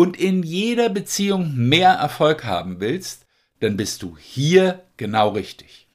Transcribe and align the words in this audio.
und 0.00 0.16
in 0.16 0.42
jeder 0.42 0.88
Beziehung 0.88 1.54
mehr 1.54 1.90
Erfolg 1.90 2.44
haben 2.46 2.80
willst, 2.80 3.26
dann 3.60 3.76
bist 3.76 4.02
du 4.02 4.16
hier 4.16 4.82
genau 4.96 5.28
richtig. 5.28 5.88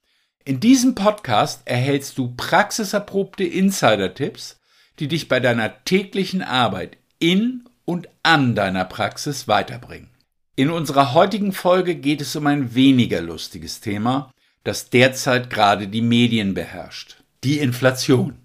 In 0.44 0.60
diesem 0.60 0.94
Podcast 0.94 1.64
erhältst 1.66 2.20
du 2.20 2.36
praxiserprobte 2.38 3.44
Insider-Tipps, 3.44 4.60
die 5.00 5.08
dich 5.08 5.28
bei 5.28 5.40
deiner 5.40 5.84
täglichen 5.86 6.44
Arbeit 6.44 6.98
in 7.18 7.64
und 7.84 8.08
an 8.22 8.54
deiner 8.54 8.86
Praxis 8.86 9.48
weiterbringen. 9.48 10.12
In 10.56 10.70
unserer 10.70 11.16
heutigen 11.16 11.52
Folge 11.52 11.96
geht 11.96 12.22
es 12.22 12.36
um 12.36 12.46
ein 12.46 12.76
weniger 12.76 13.22
lustiges 13.22 13.82
Thema, 13.82 14.32
das 14.64 14.92
derzeit 14.92 15.50
gerade 15.50 15.88
die 15.88 16.04
Medien 16.04 16.54
beherrscht. 16.54 17.24
Die 17.44 17.58
Inflation. 17.58 18.36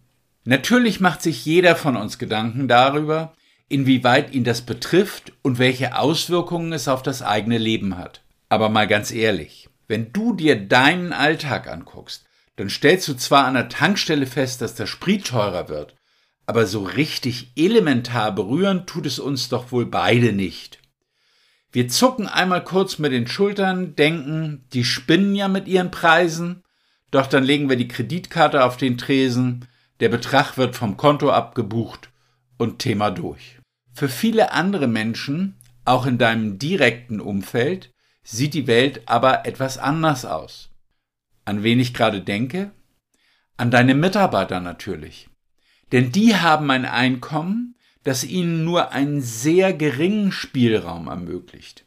Natürlich 0.45 1.01
macht 1.01 1.21
sich 1.21 1.45
jeder 1.45 1.77
von 1.77 1.99
uns 1.99 2.17
Gedanken 2.17 2.67
darüber, 2.67 3.35
inwieweit 3.71 4.35
ihn 4.35 4.45
das 4.45 4.63
betrifft 4.63 5.33
und 5.41 5.59
welche 5.59 5.97
Auswirkungen 5.97 6.73
es 6.75 6.89
auf 6.89 7.03
das 7.03 7.23
eigene 7.23 7.57
Leben 7.57 7.97
hat. 7.97 8.21
Aber 8.51 8.69
mal 8.69 8.87
ganz 8.87 9.13
ehrlich, 9.13 9.71
wenn 9.89 10.13
du 10.13 10.35
dir 10.35 10.57
deinen 10.57 11.13
Alltag 11.13 11.67
anguckst, 11.69 12.27
dann 12.57 12.69
stellst 12.69 13.09
du 13.09 13.15
zwar 13.15 13.47
an 13.47 13.55
der 13.55 13.69
Tankstelle 13.69 14.27
fest, 14.27 14.61
dass 14.61 14.75
der 14.75 14.87
Sprit 14.87 15.27
teurer 15.27 15.69
wird, 15.69 15.95
aber 16.47 16.67
so 16.67 16.83
richtig 16.83 17.53
elementar 17.57 18.35
berühren 18.35 18.87
tut 18.87 19.07
es 19.07 19.19
uns 19.19 19.49
doch 19.49 19.73
wohl 19.73 19.87
beide 19.87 20.33
nicht. 20.33 20.81
Wir 21.73 21.87
zucken 21.87 22.27
einmal 22.27 22.65
kurz 22.65 22.99
mit 22.99 23.13
den 23.13 23.29
Schultern, 23.29 23.95
denken, 23.95 24.67
die 24.73 24.85
spinnen 24.85 25.37
ja 25.37 25.47
mit 25.47 25.69
ihren 25.69 25.93
Preisen, 25.93 26.65
doch 27.13 27.29
dann 27.29 27.45
legen 27.45 27.69
wir 27.69 27.77
die 27.77 27.89
Kreditkarte 27.89 28.65
auf 28.65 28.77
den 28.77 28.99
Tresen, 28.99 29.69
der 30.01 30.09
Betrag 30.09 30.59
wird 30.59 30.75
vom 30.75 30.97
Konto 30.97 31.31
abgebucht 31.31 32.11
und 32.59 32.81
Thema 32.81 33.11
durch. 33.11 33.60
Für 34.01 34.09
viele 34.09 34.53
andere 34.53 34.87
Menschen, 34.87 35.57
auch 35.85 36.07
in 36.07 36.17
deinem 36.17 36.59
direkten 36.59 37.21
Umfeld, 37.21 37.93
sieht 38.23 38.55
die 38.55 38.67
Welt 38.67 39.03
aber 39.05 39.45
etwas 39.45 39.77
anders 39.77 40.25
aus. 40.25 40.71
An 41.45 41.63
wen 41.63 41.79
ich 41.79 41.93
gerade 41.93 42.23
denke? 42.23 42.71
An 43.59 43.71
deine 43.71 43.95
Mitarbeiter 43.95 44.61
natürlich. 44.61 45.29
Denn 45.93 46.13
die 46.13 46.35
haben 46.35 46.71
ein 46.71 46.87
Einkommen, 46.87 47.77
das 48.03 48.25
ihnen 48.25 48.65
nur 48.65 48.93
einen 48.93 49.21
sehr 49.21 49.75
geringen 49.75 50.33
Spielraum 50.33 51.07
ermöglicht. 51.07 51.85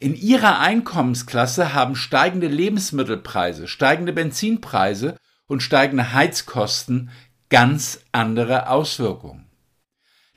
In 0.00 0.14
ihrer 0.14 0.60
Einkommensklasse 0.60 1.74
haben 1.74 1.94
steigende 1.94 2.48
Lebensmittelpreise, 2.48 3.68
steigende 3.68 4.14
Benzinpreise 4.14 5.18
und 5.46 5.62
steigende 5.62 6.14
Heizkosten 6.14 7.10
ganz 7.50 8.00
andere 8.12 8.70
Auswirkungen. 8.70 9.43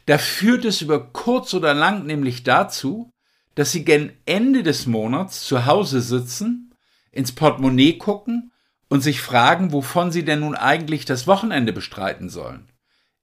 Da 0.08 0.18
führt 0.18 0.64
es 0.64 0.82
über 0.82 1.12
kurz 1.12 1.54
oder 1.54 1.74
lang 1.74 2.06
nämlich 2.06 2.44
dazu, 2.44 3.12
dass 3.56 3.74
sie 3.74 3.84
gen 3.84 4.14
Ende 4.26 4.64
des 4.64 4.88
Monats 4.88 5.44
zu 5.46 5.66
Hause 5.66 6.02
sitzen, 6.02 6.74
ins 7.12 7.34
Portemonnaie 7.34 7.98
gucken 7.98 8.54
und 8.88 9.02
sich 9.02 9.20
fragen, 9.20 9.74
wovon 9.74 10.12
sie 10.12 10.24
denn 10.24 10.40
nun 10.40 10.56
eigentlich 10.56 11.04
das 11.04 11.28
Wochenende 11.28 11.74
bestreiten 11.74 12.30
sollen. 12.30 12.70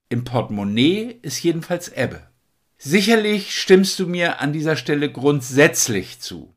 Im 0.09 0.25
Portemonnaie 0.25 1.17
ist 1.23 1.41
jedenfalls 1.41 1.89
Ebbe. 1.89 2.21
Sicherlich 2.77 3.59
stimmst 3.59 3.97
du 3.99 4.05
mir 4.05 4.39
an 4.39 4.53
dieser 4.53 4.75
Stelle 4.75 5.11
grundsätzlich 5.11 6.19
zu. 6.19 6.55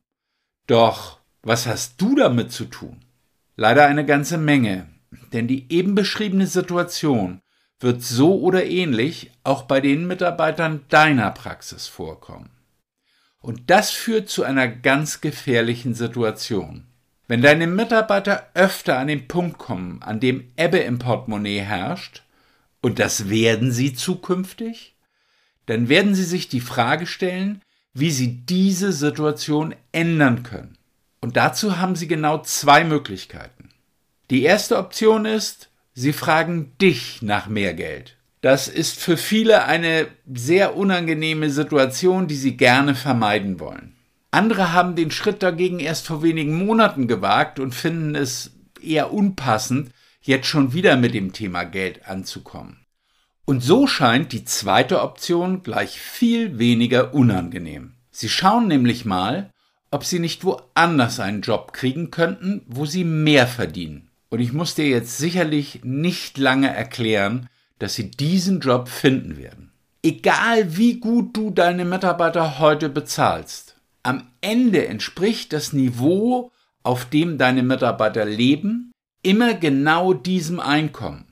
Doch 0.67 1.19
was 1.41 1.65
hast 1.65 1.99
du 1.99 2.15
damit 2.15 2.51
zu 2.51 2.65
tun? 2.65 3.03
Leider 3.55 3.87
eine 3.87 4.05
ganze 4.05 4.37
Menge, 4.37 4.87
denn 5.33 5.47
die 5.47 5.71
eben 5.73 5.95
beschriebene 5.95 6.45
Situation 6.45 7.41
wird 7.79 8.03
so 8.03 8.39
oder 8.39 8.65
ähnlich 8.65 9.31
auch 9.43 9.63
bei 9.63 9.81
den 9.81 10.07
Mitarbeitern 10.07 10.85
deiner 10.89 11.31
Praxis 11.31 11.87
vorkommen. 11.87 12.49
Und 13.41 13.69
das 13.69 13.91
führt 13.91 14.29
zu 14.29 14.43
einer 14.43 14.67
ganz 14.67 15.21
gefährlichen 15.21 15.93
Situation. 15.93 16.85
Wenn 17.27 17.41
deine 17.41 17.67
Mitarbeiter 17.67 18.49
öfter 18.53 18.97
an 18.97 19.07
den 19.07 19.27
Punkt 19.27 19.57
kommen, 19.57 20.01
an 20.01 20.19
dem 20.19 20.51
Ebbe 20.57 20.79
im 20.79 20.99
Portemonnaie 20.99 21.61
herrscht, 21.61 22.23
und 22.81 22.99
das 22.99 23.29
werden 23.29 23.71
sie 23.71 23.93
zukünftig, 23.93 24.95
dann 25.65 25.89
werden 25.89 26.15
sie 26.15 26.23
sich 26.23 26.49
die 26.49 26.61
Frage 26.61 27.05
stellen, 27.05 27.61
wie 27.93 28.11
sie 28.11 28.45
diese 28.45 28.91
Situation 28.91 29.75
ändern 29.91 30.43
können. 30.43 30.77
Und 31.21 31.37
dazu 31.37 31.77
haben 31.77 31.95
sie 31.95 32.07
genau 32.07 32.41
zwei 32.41 32.83
Möglichkeiten. 32.83 33.69
Die 34.29 34.43
erste 34.43 34.77
Option 34.77 35.25
ist, 35.25 35.68
Sie 36.01 36.13
fragen 36.13 36.71
dich 36.81 37.21
nach 37.21 37.47
mehr 37.47 37.73
Geld. 37.73 38.15
Das 38.39 38.69
ist 38.69 39.01
für 39.01 39.17
viele 39.17 39.65
eine 39.65 40.07
sehr 40.33 40.77
unangenehme 40.77 41.49
Situation, 41.49 42.29
die 42.29 42.37
sie 42.37 42.55
gerne 42.55 42.95
vermeiden 42.95 43.59
wollen. 43.59 43.97
Andere 44.31 44.71
haben 44.71 44.95
den 44.95 45.11
Schritt 45.11 45.43
dagegen 45.43 45.81
erst 45.81 46.07
vor 46.07 46.23
wenigen 46.23 46.55
Monaten 46.65 47.09
gewagt 47.09 47.59
und 47.59 47.75
finden 47.75 48.15
es 48.15 48.51
eher 48.81 49.11
unpassend, 49.11 49.91
jetzt 50.21 50.47
schon 50.47 50.71
wieder 50.71 50.95
mit 50.95 51.13
dem 51.13 51.33
Thema 51.33 51.65
Geld 51.65 52.07
anzukommen. 52.07 52.85
Und 53.43 53.59
so 53.59 53.85
scheint 53.85 54.31
die 54.31 54.45
zweite 54.45 55.01
Option 55.01 55.63
gleich 55.63 55.99
viel 55.99 56.57
weniger 56.57 57.13
unangenehm. 57.13 57.95
Sie 58.09 58.29
schauen 58.29 58.69
nämlich 58.69 59.03
mal, 59.03 59.51
ob 59.91 60.05
sie 60.05 60.19
nicht 60.19 60.45
woanders 60.45 61.19
einen 61.19 61.41
Job 61.41 61.73
kriegen 61.73 62.09
könnten, 62.09 62.61
wo 62.67 62.85
sie 62.85 63.03
mehr 63.03 63.47
verdienen. 63.47 64.08
Und 64.29 64.39
ich 64.39 64.53
muss 64.53 64.75
dir 64.75 64.87
jetzt 64.87 65.17
sicherlich 65.17 65.81
nicht 65.83 66.37
lange 66.37 66.73
erklären, 66.73 67.49
dass 67.79 67.95
sie 67.95 68.11
diesen 68.11 68.59
Job 68.59 68.87
finden 68.87 69.37
werden. 69.37 69.71
Egal 70.03 70.77
wie 70.77 70.99
gut 70.99 71.35
du 71.35 71.49
deine 71.49 71.83
Mitarbeiter 71.83 72.59
heute 72.59 72.89
bezahlst, 72.89 73.75
am 74.03 74.27
Ende 74.41 74.87
entspricht 74.87 75.51
das 75.51 75.73
Niveau, 75.73 76.51
auf 76.83 77.05
dem 77.05 77.37
deine 77.37 77.63
Mitarbeiter 77.63 78.23
leben, 78.23 78.91
immer 79.23 79.53
genau 79.53 80.13
diesem 80.13 80.59
Einkommen. 80.59 81.25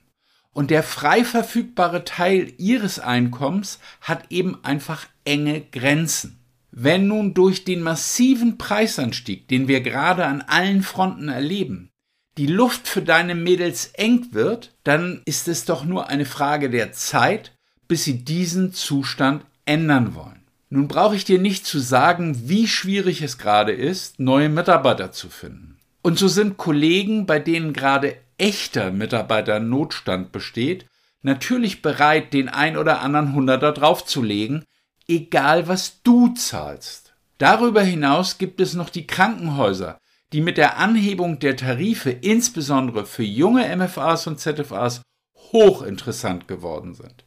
Und 0.51 0.71
der 0.71 0.83
frei 0.83 1.23
verfügbare 1.23 2.03
Teil 2.03 2.51
ihres 2.57 2.99
Einkommens 2.99 3.79
hat 4.01 4.31
eben 4.31 4.63
einfach 4.65 5.05
enge 5.23 5.61
Grenzen. 5.61 6.39
Wenn 6.71 7.07
nun 7.07 7.33
durch 7.33 7.63
den 7.63 7.81
massiven 7.81 8.57
Preisanstieg, 8.57 9.47
den 9.47 9.67
wir 9.67 9.81
gerade 9.81 10.25
an 10.25 10.41
allen 10.41 10.83
Fronten 10.83 11.29
erleben, 11.29 11.91
die 12.37 12.47
Luft 12.47 12.87
für 12.87 13.01
deine 13.01 13.35
Mädels 13.35 13.91
eng 13.93 14.27
wird, 14.31 14.71
dann 14.83 15.21
ist 15.25 15.47
es 15.47 15.65
doch 15.65 15.85
nur 15.85 16.09
eine 16.09 16.25
Frage 16.25 16.69
der 16.69 16.91
Zeit, 16.93 17.51
bis 17.87 18.03
sie 18.03 18.23
diesen 18.23 18.73
Zustand 18.73 19.43
ändern 19.65 20.15
wollen. 20.15 20.43
Nun 20.69 20.87
brauche 20.87 21.15
ich 21.15 21.25
dir 21.25 21.39
nicht 21.39 21.65
zu 21.65 21.79
sagen, 21.79 22.49
wie 22.49 22.67
schwierig 22.67 23.21
es 23.21 23.37
gerade 23.37 23.71
ist, 23.71 24.19
neue 24.19 24.49
Mitarbeiter 24.49 25.11
zu 25.11 25.29
finden. 25.29 25.77
Und 26.01 26.19
so 26.19 26.27
sind 26.27 26.57
Kollegen, 26.57 27.25
bei 27.25 27.39
denen 27.39 27.73
gerade 27.73 28.17
echter 28.37 28.91
Mitarbeiternotstand 28.91 30.31
besteht, 30.31 30.85
natürlich 31.21 31.81
bereit, 31.81 32.33
den 32.33 32.49
ein 32.49 32.77
oder 32.77 33.01
anderen 33.01 33.33
Hunderter 33.33 33.71
draufzulegen, 33.71 34.63
egal 35.07 35.67
was 35.67 36.01
du 36.03 36.33
zahlst. 36.33 37.13
Darüber 37.37 37.81
hinaus 37.81 38.37
gibt 38.37 38.61
es 38.61 38.73
noch 38.73 38.89
die 38.89 39.07
Krankenhäuser, 39.07 39.97
die 40.33 40.41
mit 40.41 40.57
der 40.57 40.77
Anhebung 40.77 41.39
der 41.39 41.55
Tarife 41.55 42.09
insbesondere 42.09 43.05
für 43.05 43.23
junge 43.23 43.75
MFAs 43.75 44.27
und 44.27 44.39
ZFAs 44.39 45.01
hochinteressant 45.35 46.47
geworden 46.47 46.93
sind. 46.93 47.25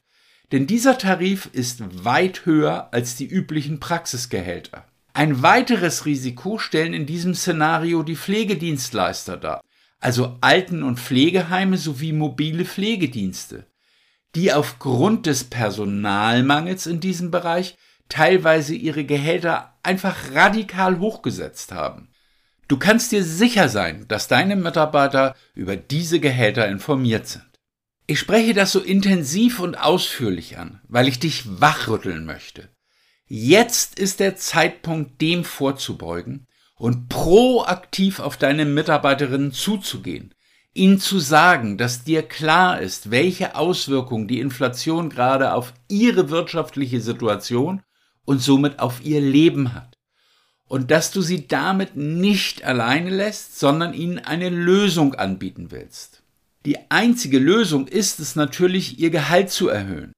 Denn 0.53 0.67
dieser 0.67 0.99
Tarif 0.99 1.49
ist 1.53 2.05
weit 2.05 2.45
höher 2.45 2.93
als 2.93 3.17
die 3.17 3.27
üblichen 3.27 3.81
Praxisgehälter. 3.81 4.85
Ein 5.13 5.43
weiteres 5.43 6.07
Risiko 6.07 6.59
stellen 6.59 6.93
in 6.93 7.07
diesem 7.07 7.35
Szenario 7.35 8.03
die 8.03 8.17
Pflegedienstleister 8.17 9.37
dar, 9.37 9.61
also 9.99 10.39
Alten- 10.41 10.83
und 10.83 11.01
Pflegeheime 11.01 11.77
sowie 11.77 12.13
mobile 12.13 12.65
Pflegedienste, 12.65 13.67
die 14.35 14.53
aufgrund 14.53 15.27
des 15.27 15.45
Personalmangels 15.45 16.87
in 16.87 17.01
diesem 17.01 17.31
Bereich 17.31 17.77
teilweise 18.09 18.75
ihre 18.75 19.05
Gehälter 19.05 19.79
einfach 19.83 20.33
radikal 20.33 20.99
hochgesetzt 20.99 21.73
haben. 21.73 22.10
Du 22.71 22.77
kannst 22.77 23.11
dir 23.11 23.25
sicher 23.25 23.69
sein, 23.69 24.07
dass 24.07 24.29
deine 24.29 24.55
Mitarbeiter 24.55 25.35
über 25.57 25.75
diese 25.75 26.21
Gehälter 26.21 26.69
informiert 26.69 27.27
sind. 27.27 27.51
Ich 28.07 28.21
spreche 28.21 28.55
das 28.55 28.71
so 28.71 28.79
intensiv 28.79 29.59
und 29.59 29.75
ausführlich 29.75 30.57
an, 30.57 30.81
weil 30.87 31.09
ich 31.09 31.19
dich 31.19 31.61
wachrütteln 31.61 32.25
möchte. 32.25 32.69
Jetzt 33.27 33.99
ist 33.99 34.21
der 34.21 34.37
Zeitpunkt, 34.37 35.21
dem 35.21 35.43
vorzubeugen 35.43 36.47
und 36.77 37.09
proaktiv 37.09 38.21
auf 38.21 38.37
deine 38.37 38.67
Mitarbeiterinnen 38.67 39.51
zuzugehen, 39.51 40.33
ihnen 40.73 41.01
zu 41.01 41.19
sagen, 41.19 41.77
dass 41.77 42.05
dir 42.05 42.23
klar 42.23 42.81
ist, 42.81 43.11
welche 43.11 43.57
Auswirkungen 43.57 44.29
die 44.29 44.39
Inflation 44.39 45.11
gerade 45.11 45.55
auf 45.55 45.75
ihre 45.89 46.31
wirtschaftliche 46.31 47.01
Situation 47.01 47.83
und 48.25 48.41
somit 48.41 48.79
auf 48.79 49.05
ihr 49.05 49.21
Leben 49.21 49.75
hat. 49.75 50.00
Und 50.71 50.93
dass 50.93 51.11
du 51.11 51.21
sie 51.21 51.49
damit 51.49 51.97
nicht 51.97 52.63
alleine 52.63 53.11
lässt, 53.11 53.59
sondern 53.59 53.93
ihnen 53.93 54.21
eine 54.21 54.51
Lösung 54.51 55.17
anbieten 55.17 55.73
willst. 55.73 56.23
Die 56.65 56.79
einzige 56.93 57.41
Lösung 57.41 57.89
ist 57.89 58.21
es 58.21 58.37
natürlich, 58.37 59.01
ihr 59.01 59.11
Gehalt 59.11 59.51
zu 59.51 59.69
erhöhen. 59.69 60.13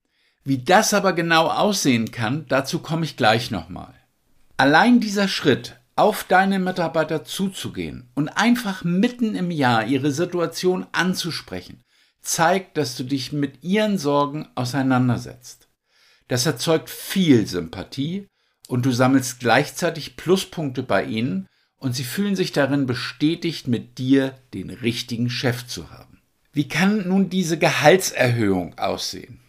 Wie 0.45 0.59
das 0.59 0.93
aber 0.93 1.15
genau 1.15 1.47
aussehen 1.47 2.11
kann, 2.11 2.45
dazu 2.49 2.81
komme 2.81 3.07
ich 3.07 3.17
gleich 3.17 3.51
nochmal. 3.51 3.95
Allein 4.59 5.01
dieser 5.01 5.27
Schritt 5.27 5.81
auf 5.97 6.23
deine 6.25 6.59
Mitarbeiter 6.59 7.25
zuzugehen 7.25 8.11
und 8.15 8.29
einfach 8.29 8.85
mitten 8.85 9.35
im 9.35 9.51
Jahr 9.51 9.87
ihre 9.87 10.13
Situation 10.13 10.87
anzusprechen, 10.93 11.81
zeigt, 12.21 12.77
dass 12.77 12.95
du 12.95 13.05
dich 13.05 13.33
mit 13.33 13.65
ihren 13.65 13.97
Sorgen 13.97 14.51
auseinandersetzt. 14.55 15.71
Das 16.29 16.45
erzeugt 16.45 16.91
viel 16.91 17.47
Sympathie 17.47 18.29
und 18.69 18.87
du 18.87 18.93
sammelst 18.93 19.41
gleichzeitig 19.41 20.17
Pluspunkte 20.17 20.83
bei 20.83 21.05
ihnen 21.05 21.49
und 21.79 21.95
sie 21.95 22.05
fühlen 22.05 22.37
sich 22.37 22.53
darin 22.53 22.87
bestätigt, 22.87 23.67
mit 23.67 23.99
dir 23.99 24.35
den 24.55 24.71
richtigen 24.71 25.31
Chef 25.31 25.67
zu 25.67 25.91
haben. 25.91 26.21
Wie 26.53 26.69
kann 26.69 27.09
nun 27.09 27.29
diese 27.31 27.59
Gehaltserhöhung 27.59 28.79
aussehen? 28.79 29.41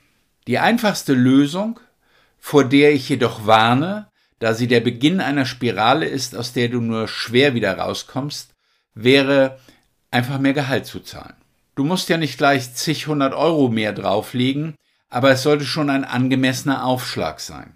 Die 0.48 0.60
einfachste 0.60 1.14
Lösung, 1.14 1.80
vor 2.40 2.66
der 2.66 2.94
ich 2.94 3.08
jedoch 3.08 3.46
warne, 3.46 4.08
da 4.40 4.54
sie 4.54 4.68
der 4.68 4.82
Beginn 4.82 5.22
einer 5.22 5.46
Spirale 5.46 6.06
ist, 6.06 6.36
aus 6.36 6.54
der 6.54 6.70
du 6.70 6.82
nur 6.82 7.08
schwer 7.08 7.54
wieder 7.54 7.78
rauskommst, 7.78 8.54
wäre 8.94 9.60
einfach 10.12 10.40
mehr 10.40 10.54
Gehalt 10.54 10.86
zu 10.86 11.00
zahlen. 11.00 11.36
Du 11.76 11.84
musst 11.84 12.10
ja 12.10 12.18
nicht 12.18 12.38
gleich 12.38 12.74
zig 12.74 13.08
hundert 13.08 13.34
Euro 13.34 13.70
mehr 13.70 13.94
drauflegen, 13.94 14.76
aber 15.10 15.32
es 15.32 15.44
sollte 15.44 15.66
schon 15.66 15.90
ein 15.90 16.04
angemessener 16.04 16.86
Aufschlag 16.86 17.40
sein. 17.40 17.76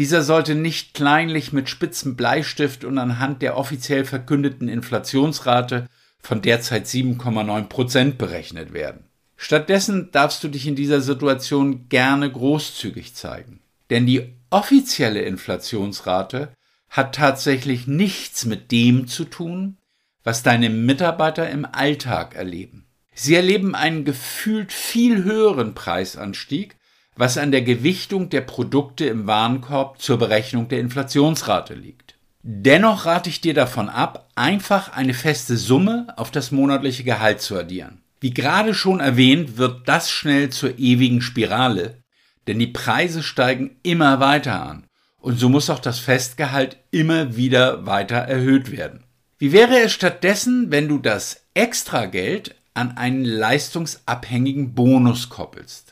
Dieser 0.00 0.22
sollte 0.22 0.54
nicht 0.54 0.94
kleinlich 0.94 1.52
mit 1.52 1.68
spitzen 1.68 2.16
Bleistift 2.16 2.86
und 2.86 2.96
anhand 2.96 3.42
der 3.42 3.58
offiziell 3.58 4.06
verkündeten 4.06 4.66
Inflationsrate 4.66 5.88
von 6.22 6.40
derzeit 6.40 6.86
7,9 6.86 7.64
Prozent 7.64 8.16
berechnet 8.16 8.72
werden. 8.72 9.04
Stattdessen 9.36 10.10
darfst 10.10 10.42
du 10.42 10.48
dich 10.48 10.66
in 10.66 10.74
dieser 10.74 11.02
Situation 11.02 11.90
gerne 11.90 12.32
großzügig 12.32 13.14
zeigen. 13.14 13.60
Denn 13.90 14.06
die 14.06 14.32
offizielle 14.48 15.20
Inflationsrate 15.20 16.48
hat 16.88 17.14
tatsächlich 17.14 17.86
nichts 17.86 18.46
mit 18.46 18.72
dem 18.72 19.06
zu 19.06 19.26
tun, 19.26 19.76
was 20.24 20.42
deine 20.42 20.70
Mitarbeiter 20.70 21.50
im 21.50 21.66
Alltag 21.70 22.34
erleben. 22.34 22.86
Sie 23.12 23.34
erleben 23.34 23.74
einen 23.74 24.06
gefühlt 24.06 24.72
viel 24.72 25.24
höheren 25.24 25.74
Preisanstieg, 25.74 26.79
was 27.20 27.36
an 27.36 27.52
der 27.52 27.60
Gewichtung 27.60 28.30
der 28.30 28.40
Produkte 28.40 29.04
im 29.04 29.26
Warenkorb 29.26 30.00
zur 30.00 30.18
Berechnung 30.18 30.68
der 30.68 30.80
Inflationsrate 30.80 31.74
liegt. 31.74 32.14
Dennoch 32.42 33.04
rate 33.04 33.28
ich 33.28 33.42
dir 33.42 33.52
davon 33.52 33.90
ab, 33.90 34.30
einfach 34.36 34.94
eine 34.94 35.12
feste 35.12 35.58
Summe 35.58 36.06
auf 36.16 36.30
das 36.30 36.50
monatliche 36.50 37.04
Gehalt 37.04 37.42
zu 37.42 37.58
addieren. 37.58 38.00
Wie 38.20 38.32
gerade 38.32 38.72
schon 38.72 39.00
erwähnt, 39.00 39.58
wird 39.58 39.86
das 39.86 40.10
schnell 40.10 40.48
zur 40.48 40.78
ewigen 40.78 41.20
Spirale, 41.20 41.98
denn 42.46 42.58
die 42.58 42.68
Preise 42.68 43.22
steigen 43.22 43.76
immer 43.82 44.18
weiter 44.20 44.62
an 44.66 44.86
und 45.20 45.38
so 45.38 45.50
muss 45.50 45.68
auch 45.68 45.78
das 45.78 45.98
Festgehalt 45.98 46.78
immer 46.90 47.36
wieder 47.36 47.84
weiter 47.84 48.16
erhöht 48.16 48.70
werden. 48.70 49.04
Wie 49.36 49.52
wäre 49.52 49.78
es 49.80 49.92
stattdessen, 49.92 50.70
wenn 50.70 50.88
du 50.88 50.96
das 50.96 51.44
Extrageld 51.52 52.54
an 52.72 52.96
einen 52.96 53.26
leistungsabhängigen 53.26 54.74
Bonus 54.74 55.28
koppelst? 55.28 55.89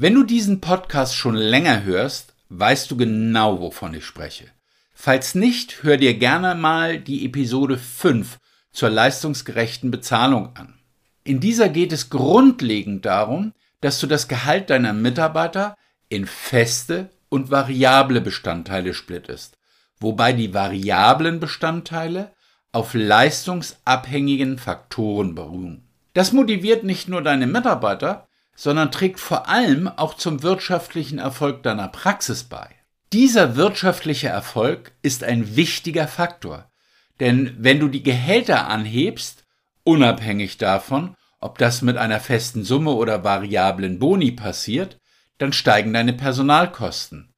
Wenn 0.00 0.14
du 0.14 0.22
diesen 0.22 0.60
Podcast 0.60 1.16
schon 1.16 1.34
länger 1.34 1.82
hörst, 1.82 2.32
weißt 2.50 2.88
du 2.88 2.96
genau, 2.96 3.60
wovon 3.60 3.94
ich 3.94 4.04
spreche. 4.04 4.44
Falls 4.94 5.34
nicht, 5.34 5.82
hör 5.82 5.96
dir 5.96 6.14
gerne 6.14 6.54
mal 6.54 7.00
die 7.00 7.26
Episode 7.26 7.78
5 7.78 8.38
zur 8.70 8.90
leistungsgerechten 8.90 9.90
Bezahlung 9.90 10.54
an. 10.54 10.78
In 11.24 11.40
dieser 11.40 11.68
geht 11.68 11.92
es 11.92 12.10
grundlegend 12.10 13.06
darum, 13.06 13.54
dass 13.80 13.98
du 13.98 14.06
das 14.06 14.28
Gehalt 14.28 14.70
deiner 14.70 14.92
Mitarbeiter 14.92 15.74
in 16.08 16.26
feste 16.26 17.10
und 17.28 17.50
variable 17.50 18.20
Bestandteile 18.20 18.94
splittest, 18.94 19.58
wobei 19.98 20.32
die 20.32 20.54
variablen 20.54 21.40
Bestandteile 21.40 22.30
auf 22.70 22.94
leistungsabhängigen 22.94 24.58
Faktoren 24.58 25.34
beruhen. 25.34 25.88
Das 26.14 26.32
motiviert 26.32 26.84
nicht 26.84 27.08
nur 27.08 27.20
deine 27.20 27.48
Mitarbeiter, 27.48 28.27
sondern 28.58 28.90
trägt 28.90 29.20
vor 29.20 29.48
allem 29.48 29.86
auch 29.86 30.14
zum 30.14 30.42
wirtschaftlichen 30.42 31.20
Erfolg 31.20 31.62
deiner 31.62 31.86
Praxis 31.86 32.42
bei. 32.42 32.68
Dieser 33.12 33.54
wirtschaftliche 33.54 34.26
Erfolg 34.26 34.90
ist 35.00 35.22
ein 35.22 35.54
wichtiger 35.54 36.08
Faktor, 36.08 36.68
denn 37.20 37.54
wenn 37.56 37.78
du 37.78 37.86
die 37.86 38.02
Gehälter 38.02 38.66
anhebst, 38.66 39.44
unabhängig 39.84 40.58
davon, 40.58 41.14
ob 41.38 41.58
das 41.58 41.82
mit 41.82 41.96
einer 41.96 42.18
festen 42.18 42.64
Summe 42.64 42.90
oder 42.90 43.22
variablen 43.22 44.00
Boni 44.00 44.32
passiert, 44.32 44.98
dann 45.38 45.52
steigen 45.52 45.92
deine 45.92 46.12
Personalkosten. 46.12 47.32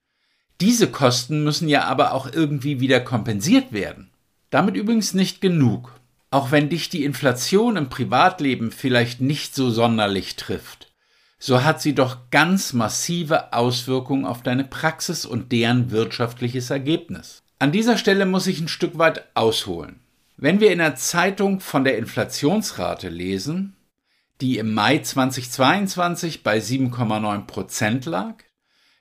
Diese 0.62 0.90
Kosten 0.90 1.44
müssen 1.44 1.68
ja 1.68 1.84
aber 1.84 2.14
auch 2.14 2.32
irgendwie 2.32 2.80
wieder 2.80 2.98
kompensiert 2.98 3.72
werden. 3.72 4.10
Damit 4.48 4.74
übrigens 4.74 5.12
nicht 5.12 5.42
genug. 5.42 6.00
Auch 6.30 6.50
wenn 6.50 6.70
dich 6.70 6.88
die 6.88 7.04
Inflation 7.04 7.76
im 7.76 7.90
Privatleben 7.90 8.72
vielleicht 8.72 9.20
nicht 9.20 9.54
so 9.54 9.68
sonderlich 9.68 10.36
trifft, 10.36 10.89
so 11.40 11.64
hat 11.64 11.80
sie 11.80 11.94
doch 11.94 12.30
ganz 12.30 12.74
massive 12.74 13.54
Auswirkungen 13.54 14.26
auf 14.26 14.42
deine 14.42 14.64
Praxis 14.64 15.24
und 15.24 15.50
deren 15.50 15.90
wirtschaftliches 15.90 16.68
Ergebnis. 16.68 17.42
An 17.58 17.72
dieser 17.72 17.96
Stelle 17.96 18.26
muss 18.26 18.46
ich 18.46 18.60
ein 18.60 18.68
Stück 18.68 18.98
weit 18.98 19.24
ausholen. 19.34 20.00
Wenn 20.36 20.60
wir 20.60 20.70
in 20.70 20.78
der 20.78 20.96
Zeitung 20.96 21.60
von 21.60 21.82
der 21.84 21.98
Inflationsrate 21.98 23.08
lesen, 23.08 23.74
die 24.40 24.58
im 24.58 24.74
Mai 24.74 24.98
2022 24.98 26.42
bei 26.42 26.58
7,9 26.58 27.46
Prozent 27.46 28.04
lag, 28.04 28.34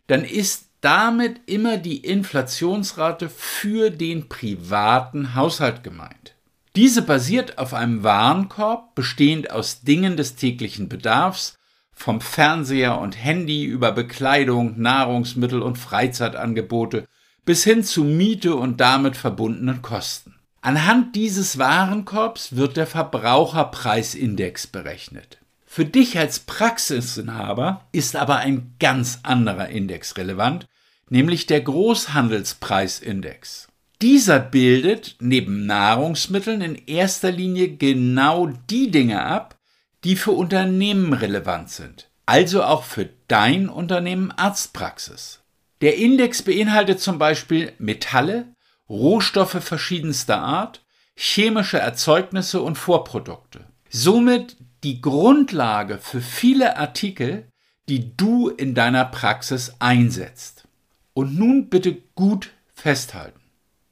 dann 0.08 0.24
ist 0.24 0.70
damit 0.82 1.42
immer 1.46 1.78
die 1.78 1.98
Inflationsrate 1.98 3.30
für 3.30 3.90
den 3.90 4.30
privaten 4.30 5.36
Haushalt 5.36 5.84
gemeint. 5.84 6.36
Diese 6.76 7.02
basiert 7.02 7.58
auf 7.58 7.74
einem 7.74 8.04
Warenkorb 8.04 8.96
bestehend 8.96 9.52
aus 9.52 9.82
Dingen 9.82 10.16
des 10.16 10.36
täglichen 10.36 10.88
Bedarfs, 10.88 11.59
vom 12.00 12.22
Fernseher 12.22 12.98
und 13.00 13.22
Handy 13.22 13.66
über 13.66 13.92
Bekleidung, 13.92 14.80
Nahrungsmittel 14.80 15.62
und 15.62 15.78
Freizeitangebote 15.78 17.06
bis 17.44 17.66
hin 17.66 17.84
zu 17.84 18.06
Miete 18.06 18.56
und 18.56 18.80
damit 18.80 19.18
verbundenen 19.18 19.82
Kosten. 19.82 20.36
Anhand 20.62 21.18
dieses 21.18 21.58
Warenkorbs 21.58 22.56
wird 22.56 22.78
der 22.78 22.88
Verbraucherpreisindex 22.88 24.68
berechnet. 24.68 25.40
Für 25.66 25.84
dich 25.84 26.18
als 26.18 26.40
Praxisinhaber 26.40 27.86
ist 27.92 28.16
aber 28.16 28.38
ein 28.38 28.76
ganz 28.80 29.20
anderer 29.24 29.68
Index 29.68 30.16
relevant, 30.16 30.70
nämlich 31.10 31.48
der 31.48 31.60
Großhandelspreisindex. 31.60 33.68
Dieser 34.02 34.40
bildet 34.40 35.18
neben 35.20 35.66
Nahrungsmitteln 35.66 36.62
in 36.62 36.76
erster 36.76 37.32
Linie 37.32 37.76
genau 37.76 38.48
die 38.70 38.90
Dinge 38.90 39.22
ab, 39.22 39.59
die 40.04 40.16
für 40.16 40.32
Unternehmen 40.32 41.14
relevant 41.14 41.70
sind, 41.70 42.10
also 42.26 42.64
auch 42.64 42.84
für 42.84 43.10
dein 43.28 43.70
Unternehmen 43.70 44.32
Arztpraxis. 44.32 45.42
Der 45.82 45.98
Index 45.98 46.42
beinhaltet 46.42 47.00
zum 47.00 47.18
Beispiel 47.18 47.74
Metalle, 47.80 48.54
Rohstoffe 48.90 49.64
verschiedenster 49.64 50.40
Art, 50.40 50.84
chemische 51.16 51.80
Erzeugnisse 51.80 52.62
und 52.62 52.78
Vorprodukte. 52.78 53.66
Somit 53.90 54.58
die 54.84 55.02
Grundlage 55.02 55.98
für 55.98 56.22
viele 56.22 56.78
Artikel, 56.78 57.50
die 57.90 58.16
du 58.16 58.50
in 58.50 58.76
deiner 58.76 59.06
Praxis 59.06 59.76
einsetzt. 59.80 60.68
Und 61.14 61.38
nun 61.38 61.70
bitte 61.70 61.98
gut 62.16 62.52
festhalten. 62.74 63.40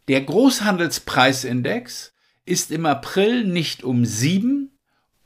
Der 0.07 0.21
Großhandelspreisindex 0.21 2.13
ist 2.45 2.71
im 2.71 2.85
April 2.85 3.43
nicht 3.43 3.83
um 3.83 4.05
7 4.05 4.76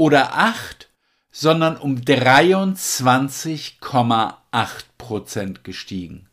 oder 0.01 0.33
8, 0.33 0.89
sondern 1.29 1.77
um 1.77 1.97
23,8 1.97 4.33
Prozent 4.97 5.63
gestiegen. 5.63 6.27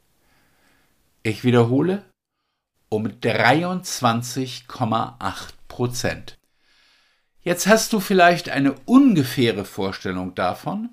Ich 1.23 1.45
wiederhole, 1.45 2.03
um 2.89 3.09
23,8 3.09 5.49
Prozent. 5.69 6.39
Jetzt 7.43 7.67
hast 7.67 7.93
du 7.93 8.01
vielleicht 8.01 8.49
eine 8.49 8.73
ungefähre 8.87 9.67
Vorstellung 9.67 10.35
davon, 10.35 10.89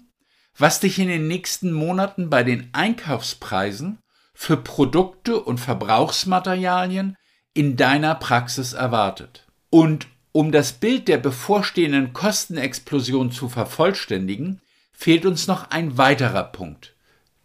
was 0.58 0.82
dich 0.82 1.00
in 1.00 1.08
den 1.08 1.30
nächsten 1.30 1.72
Monaten 1.72 2.30
bei 2.30 2.44
den 2.44 2.72
Einkaufspreisen 2.74 4.00
für 4.34 4.58
Produkte 4.58 5.40
und 5.40 5.62
Verbrauchsmaterialien 5.62 7.16
in 7.54 7.78
deiner 7.78 8.16
Praxis 8.16 8.74
erwartet. 8.74 9.48
Und 9.70 10.08
um 10.36 10.52
das 10.52 10.74
Bild 10.74 11.08
der 11.08 11.18
bevorstehenden 11.18 12.12
Kostenexplosion 12.12 13.32
zu 13.32 13.48
vervollständigen, 13.48 14.60
fehlt 14.92 15.26
uns 15.26 15.48
noch 15.48 15.72
ein 15.72 15.98
weiterer 15.98 16.44
Punkt, 16.44 16.94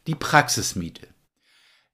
die 0.09 0.16
Praxismiete. 0.16 1.06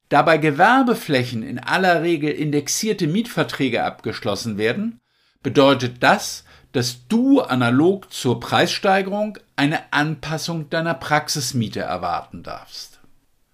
Da 0.09 0.23
bei 0.23 0.39
Gewerbeflächen 0.39 1.43
in 1.43 1.59
aller 1.59 2.01
Regel 2.01 2.31
indexierte 2.31 3.05
Mietverträge 3.05 3.83
abgeschlossen 3.83 4.57
werden, 4.57 4.99
bedeutet 5.43 5.97
das, 6.01 6.45
dass 6.71 7.07
du 7.07 7.41
analog 7.41 8.11
zur 8.11 8.39
Preissteigerung 8.39 9.37
eine 9.55 9.93
Anpassung 9.93 10.71
deiner 10.71 10.95
Praxismiete 10.95 11.81
erwarten 11.81 12.41
darfst. 12.41 13.01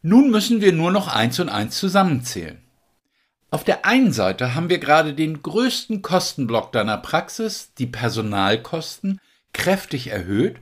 Nun 0.02 0.32
müssen 0.32 0.62
wir 0.62 0.72
nur 0.72 0.94
noch 0.94 1.10
eins 1.14 1.42
und 1.42 1.50
eins 1.50 1.78
zusammenzählen. 1.78 2.62
Auf 3.54 3.64
der 3.64 3.86
einen 3.86 4.12
Seite 4.12 4.56
haben 4.56 4.70
wir 4.70 4.80
gerade 4.80 5.14
den 5.14 5.44
größten 5.44 6.02
Kostenblock 6.02 6.72
deiner 6.72 6.98
Praxis, 6.98 7.72
die 7.78 7.86
Personalkosten, 7.86 9.22
kräftig 9.54 10.08
erhöht, 10.08 10.56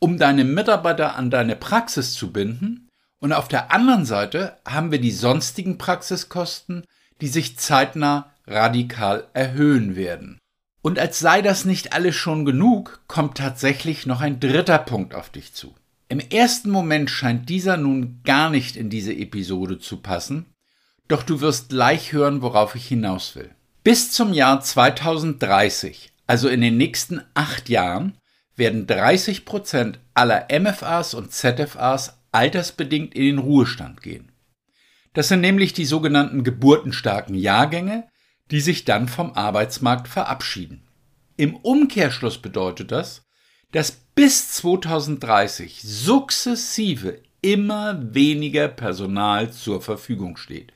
um 0.00 0.18
deine 0.18 0.42
Mitarbeiter 0.42 1.14
an 1.14 1.30
deine 1.30 1.54
Praxis 1.54 2.14
zu 2.14 2.32
binden, 2.32 2.88
und 3.20 3.32
auf 3.32 3.46
der 3.46 3.70
anderen 3.70 4.04
Seite 4.04 4.56
haben 4.66 4.90
wir 4.90 5.00
die 5.00 5.12
sonstigen 5.12 5.78
Praxiskosten, 5.78 6.84
die 7.20 7.28
sich 7.28 7.58
zeitnah 7.58 8.32
radikal 8.48 9.28
erhöhen 9.34 9.94
werden. 9.94 10.40
Und 10.80 10.98
als 10.98 11.20
sei 11.20 11.42
das 11.42 11.64
nicht 11.64 11.92
alles 11.92 12.16
schon 12.16 12.44
genug, 12.44 13.04
kommt 13.06 13.38
tatsächlich 13.38 14.04
noch 14.04 14.20
ein 14.20 14.40
dritter 14.40 14.78
Punkt 14.78 15.14
auf 15.14 15.30
dich 15.30 15.54
zu. 15.54 15.76
Im 16.08 16.18
ersten 16.18 16.70
Moment 16.70 17.08
scheint 17.08 17.48
dieser 17.48 17.76
nun 17.76 18.20
gar 18.24 18.50
nicht 18.50 18.74
in 18.74 18.90
diese 18.90 19.14
Episode 19.14 19.78
zu 19.78 19.98
passen, 19.98 20.51
doch 21.12 21.22
du 21.22 21.40
wirst 21.40 21.68
gleich 21.68 22.12
hören, 22.12 22.42
worauf 22.42 22.74
ich 22.74 22.86
hinaus 22.86 23.36
will. 23.36 23.50
Bis 23.84 24.12
zum 24.12 24.32
Jahr 24.32 24.60
2030, 24.60 26.12
also 26.26 26.48
in 26.48 26.60
den 26.60 26.76
nächsten 26.76 27.22
acht 27.34 27.68
Jahren, 27.68 28.16
werden 28.56 28.86
30 28.86 29.44
Prozent 29.44 29.98
aller 30.14 30.46
MFAs 30.50 31.14
und 31.14 31.32
ZFAs 31.32 32.18
altersbedingt 32.32 33.14
in 33.14 33.24
den 33.24 33.38
Ruhestand 33.38 34.02
gehen. 34.02 34.32
Das 35.12 35.28
sind 35.28 35.42
nämlich 35.42 35.74
die 35.74 35.84
sogenannten 35.84 36.44
geburtenstarken 36.44 37.34
Jahrgänge, 37.34 38.08
die 38.50 38.60
sich 38.60 38.84
dann 38.84 39.08
vom 39.08 39.32
Arbeitsmarkt 39.34 40.08
verabschieden. 40.08 40.88
Im 41.36 41.56
Umkehrschluss 41.56 42.38
bedeutet 42.38 42.92
das, 42.92 43.22
dass 43.72 43.90
bis 43.90 44.52
2030 44.52 45.82
sukzessive 45.82 47.20
immer 47.42 48.14
weniger 48.14 48.68
Personal 48.68 49.50
zur 49.50 49.82
Verfügung 49.82 50.36
steht. 50.36 50.72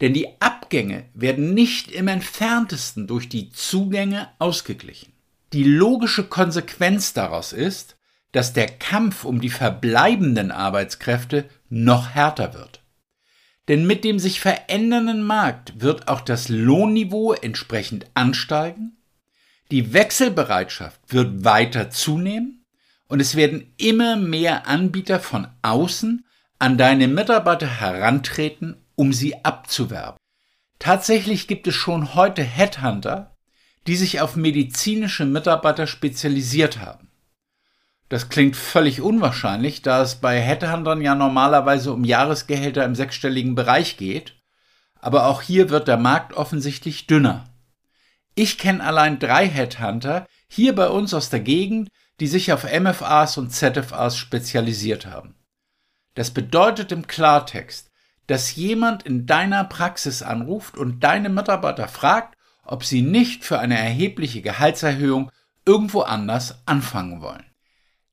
Denn 0.00 0.12
die 0.12 0.40
Abgänge 0.40 1.04
werden 1.14 1.54
nicht 1.54 1.90
im 1.90 2.08
entferntesten 2.08 3.06
durch 3.06 3.28
die 3.28 3.50
Zugänge 3.50 4.28
ausgeglichen. 4.38 5.12
Die 5.52 5.64
logische 5.64 6.24
Konsequenz 6.24 7.12
daraus 7.12 7.52
ist, 7.52 7.96
dass 8.32 8.52
der 8.52 8.66
Kampf 8.66 9.24
um 9.24 9.40
die 9.40 9.48
verbleibenden 9.48 10.50
Arbeitskräfte 10.50 11.48
noch 11.70 12.10
härter 12.10 12.52
wird. 12.52 12.82
Denn 13.68 13.86
mit 13.86 14.04
dem 14.04 14.18
sich 14.18 14.40
verändernden 14.40 15.22
Markt 15.22 15.80
wird 15.80 16.08
auch 16.08 16.20
das 16.20 16.48
Lohnniveau 16.48 17.32
entsprechend 17.32 18.06
ansteigen, 18.14 18.96
die 19.70 19.92
Wechselbereitschaft 19.92 21.00
wird 21.08 21.44
weiter 21.44 21.90
zunehmen 21.90 22.64
und 23.08 23.20
es 23.20 23.34
werden 23.34 23.72
immer 23.78 24.16
mehr 24.16 24.68
Anbieter 24.68 25.18
von 25.18 25.48
außen 25.62 26.24
an 26.58 26.78
deine 26.78 27.08
Mitarbeiter 27.08 27.66
herantreten, 27.66 28.76
um 28.96 29.12
sie 29.12 29.44
abzuwerben. 29.44 30.18
Tatsächlich 30.78 31.46
gibt 31.46 31.66
es 31.66 31.74
schon 31.74 32.14
heute 32.14 32.42
Headhunter, 32.42 33.36
die 33.86 33.96
sich 33.96 34.20
auf 34.20 34.36
medizinische 34.36 35.24
Mitarbeiter 35.24 35.86
spezialisiert 35.86 36.80
haben. 36.80 37.08
Das 38.08 38.28
klingt 38.28 38.56
völlig 38.56 39.00
unwahrscheinlich, 39.00 39.82
da 39.82 40.02
es 40.02 40.16
bei 40.16 40.40
Headhuntern 40.40 41.00
ja 41.00 41.14
normalerweise 41.14 41.92
um 41.92 42.04
Jahresgehälter 42.04 42.84
im 42.84 42.94
sechsstelligen 42.94 43.54
Bereich 43.54 43.96
geht. 43.96 44.36
Aber 45.00 45.26
auch 45.26 45.42
hier 45.42 45.70
wird 45.70 45.88
der 45.88 45.96
Markt 45.96 46.32
offensichtlich 46.32 47.06
dünner. 47.06 47.44
Ich 48.34 48.58
kenne 48.58 48.84
allein 48.84 49.18
drei 49.18 49.48
Headhunter 49.48 50.26
hier 50.48 50.74
bei 50.74 50.88
uns 50.88 51.14
aus 51.14 51.30
der 51.30 51.40
Gegend, 51.40 51.88
die 52.20 52.26
sich 52.26 52.52
auf 52.52 52.64
MFAs 52.64 53.38
und 53.38 53.50
ZFAs 53.50 54.16
spezialisiert 54.16 55.06
haben. 55.06 55.34
Das 56.14 56.30
bedeutet 56.30 56.92
im 56.92 57.06
Klartext, 57.06 57.90
dass 58.26 58.54
jemand 58.56 59.04
in 59.04 59.26
deiner 59.26 59.64
Praxis 59.64 60.22
anruft 60.22 60.76
und 60.76 61.00
deine 61.00 61.28
Mitarbeiter 61.28 61.88
fragt, 61.88 62.36
ob 62.64 62.84
sie 62.84 63.02
nicht 63.02 63.44
für 63.44 63.58
eine 63.58 63.78
erhebliche 63.78 64.42
Gehaltserhöhung 64.42 65.30
irgendwo 65.64 66.00
anders 66.00 66.62
anfangen 66.66 67.20
wollen. 67.20 67.44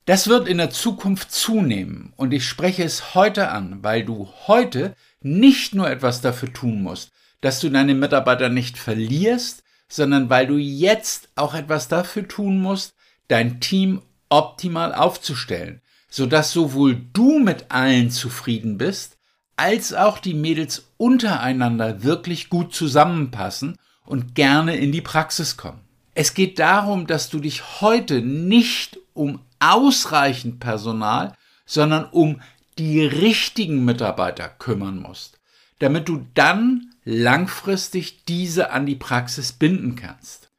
Das 0.06 0.28
wird 0.28 0.48
in 0.48 0.58
der 0.58 0.70
Zukunft 0.70 1.32
zunehmen 1.32 2.14
und 2.18 2.34
ich 2.34 2.46
spreche 2.48 2.84
es 2.84 3.16
heute 3.16 3.50
an, 3.50 3.84
weil 3.84 4.04
du 4.04 4.28
heute 4.48 4.96
nicht 5.22 5.74
nur 5.74 5.90
etwas 5.90 6.20
dafür 6.20 6.52
tun 6.52 6.84
musst, 6.84 7.12
dass 7.40 7.60
du 7.62 7.70
deine 7.70 7.96
Mitarbeiter 7.96 8.50
nicht 8.50 8.78
verlierst, 8.78 9.64
sondern 9.88 10.30
weil 10.30 10.48
du 10.48 10.58
jetzt 10.58 11.30
auch 11.36 11.54
etwas 11.54 11.88
dafür 11.88 12.28
tun 12.28 12.60
musst, 12.62 12.96
dein 13.28 13.62
Team 13.62 14.02
optimal 14.28 14.94
aufzustellen, 14.94 15.82
sodass 16.10 16.52
sowohl 16.52 17.02
du 17.14 17.40
mit 17.40 17.72
allen 17.72 18.12
zufrieden 18.12 18.78
bist, 18.78 19.18
als 19.56 19.94
auch 19.94 20.20
die 20.20 20.34
Mädels 20.34 20.92
untereinander 20.98 22.04
wirklich 22.04 22.50
gut 22.50 22.74
zusammenpassen 22.74 23.78
und 24.06 24.36
gerne 24.36 24.76
in 24.76 24.92
die 24.92 25.02
Praxis 25.02 25.58
kommen. 25.58 25.82
Es 26.16 26.34
geht 26.34 26.60
darum, 26.60 27.08
dass 27.08 27.30
du 27.30 27.40
dich 27.40 27.82
heute 27.82 28.22
nicht 28.22 29.00
um 29.14 29.40
ausreichend 29.60 30.60
Personal, 30.60 31.34
sondern 31.66 32.06
um 32.06 32.42
die 32.78 33.06
richtigen 33.06 33.86
Mitarbeiter 33.86 34.50
kümmern 34.50 35.00
musst, 35.00 35.40
damit 35.80 36.10
du 36.10 36.26
dann 36.34 36.94
langfristig 37.06 38.26
diese 38.26 38.72
an 38.72 38.86
die 38.86 38.96
Praxis 38.96 39.54
binden 39.54 39.96
kannst. 39.96 40.50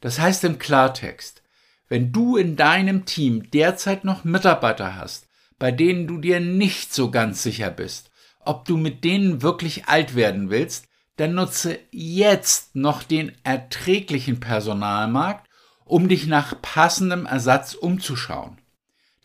Das 0.00 0.18
heißt 0.18 0.44
im 0.44 0.58
Klartext, 0.58 1.42
wenn 1.88 2.12
du 2.12 2.36
in 2.36 2.56
deinem 2.56 3.04
Team 3.04 3.50
derzeit 3.50 4.04
noch 4.04 4.24
Mitarbeiter 4.24 4.96
hast, 4.96 5.26
bei 5.58 5.70
denen 5.70 6.06
du 6.06 6.18
dir 6.18 6.40
nicht 6.40 6.92
so 6.92 7.10
ganz 7.10 7.42
sicher 7.42 7.70
bist, 7.70 8.10
ob 8.46 8.64
du 8.64 8.76
mit 8.76 9.04
denen 9.04 9.42
wirklich 9.42 9.86
alt 9.86 10.14
werden 10.14 10.50
willst, 10.50 10.88
dann 11.16 11.34
nutze 11.34 11.78
jetzt 11.90 12.74
noch 12.74 13.02
den 13.02 13.32
erträglichen 13.44 14.40
Personalmarkt 14.40 15.48
um 15.84 16.08
dich 16.08 16.26
nach 16.26 16.60
passendem 16.62 17.26
Ersatz 17.26 17.74
umzuschauen. 17.74 18.58